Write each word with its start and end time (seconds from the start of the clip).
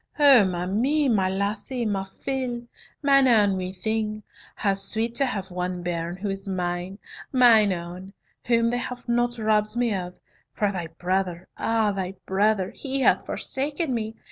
"O 0.17 0.43
ma 0.45 0.65
mie, 0.65 1.07
my 1.07 1.29
lassie, 1.29 1.85
ma 1.85 2.03
fille, 2.05 2.63
mine 3.03 3.27
ain 3.27 3.55
wee 3.55 3.71
thing, 3.71 4.23
how 4.55 4.73
sweet 4.73 5.13
to 5.13 5.27
have 5.27 5.51
one 5.51 5.83
bairn 5.83 6.15
who 6.17 6.27
is 6.31 6.47
mine, 6.47 6.97
mine 7.31 7.71
ain, 7.71 8.13
whom 8.45 8.71
they 8.71 8.79
have 8.79 9.07
not 9.07 9.37
robbed 9.37 9.77
me 9.77 9.93
of, 9.93 10.19
for 10.53 10.71
thy 10.71 10.87
brother, 10.97 11.47
ah, 11.59 11.91
thy 11.91 12.15
brother, 12.25 12.71
he 12.71 13.01
hath 13.01 13.27
forsaken 13.27 13.93
me! 13.93 14.15